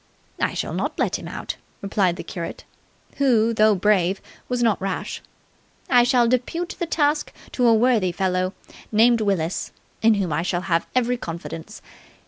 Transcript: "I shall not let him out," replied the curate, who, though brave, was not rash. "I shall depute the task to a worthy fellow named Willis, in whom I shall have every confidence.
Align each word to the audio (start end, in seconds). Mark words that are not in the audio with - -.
"I 0.41 0.55
shall 0.55 0.73
not 0.73 0.97
let 0.97 1.19
him 1.19 1.27
out," 1.27 1.57
replied 1.83 2.15
the 2.15 2.23
curate, 2.23 2.63
who, 3.17 3.53
though 3.53 3.75
brave, 3.75 4.19
was 4.49 4.63
not 4.63 4.81
rash. 4.81 5.21
"I 5.91 6.01
shall 6.03 6.27
depute 6.27 6.75
the 6.79 6.87
task 6.87 7.31
to 7.51 7.67
a 7.67 7.75
worthy 7.75 8.11
fellow 8.11 8.55
named 8.91 9.21
Willis, 9.21 9.71
in 10.01 10.15
whom 10.15 10.33
I 10.33 10.41
shall 10.41 10.61
have 10.61 10.87
every 10.95 11.17
confidence. 11.17 11.83